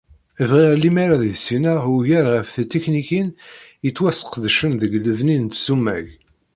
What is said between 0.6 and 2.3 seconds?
lemmer ad issineɣ ugar